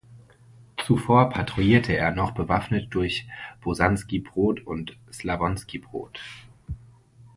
[0.83, 3.27] Zuvor patrouillierte er noch bewaffnet durch
[3.61, 6.19] Bosanski Brod und Slavonski Brod.